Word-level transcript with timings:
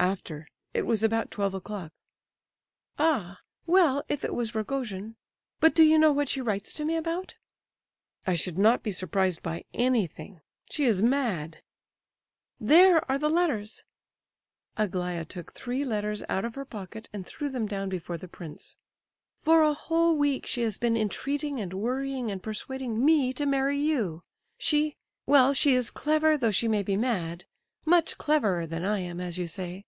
"After—it 0.00 0.82
was 0.86 1.02
about 1.02 1.32
twelve 1.32 1.54
o'clock." 1.54 1.90
"Ah! 3.00 3.40
Well, 3.66 4.04
if 4.08 4.24
it 4.24 4.32
was 4.32 4.54
Rogojin—but 4.54 5.74
do 5.74 5.82
you 5.82 5.98
know 5.98 6.12
what 6.12 6.28
she 6.28 6.40
writes 6.40 6.72
to 6.74 6.84
me 6.84 6.94
about?" 6.94 7.34
"I 8.24 8.36
should 8.36 8.56
not 8.58 8.84
be 8.84 8.92
surprised 8.92 9.42
by 9.42 9.64
anything. 9.74 10.40
She 10.70 10.84
is 10.84 11.02
mad!" 11.02 11.64
"There 12.60 13.10
are 13.10 13.18
the 13.18 13.28
letters." 13.28 13.82
(Aglaya 14.76 15.24
took 15.24 15.52
three 15.52 15.84
letters 15.84 16.22
out 16.28 16.44
of 16.44 16.54
her 16.54 16.64
pocket 16.64 17.08
and 17.12 17.26
threw 17.26 17.48
them 17.48 17.66
down 17.66 17.88
before 17.88 18.16
the 18.18 18.28
prince.) 18.28 18.76
"For 19.34 19.62
a 19.64 19.74
whole 19.74 20.16
week 20.16 20.46
she 20.46 20.62
has 20.62 20.78
been 20.78 20.96
entreating 20.96 21.58
and 21.58 21.72
worrying 21.74 22.30
and 22.30 22.40
persuading 22.40 23.04
me 23.04 23.32
to 23.32 23.46
marry 23.46 23.80
you. 23.80 24.22
She—well, 24.58 25.54
she 25.54 25.74
is 25.74 25.90
clever, 25.90 26.38
though 26.38 26.52
she 26.52 26.68
may 26.68 26.84
be 26.84 26.96
mad—much 26.96 28.16
cleverer 28.16 28.64
than 28.64 28.84
I 28.84 29.00
am, 29.00 29.18
as 29.18 29.36
you 29.38 29.48
say. 29.48 29.86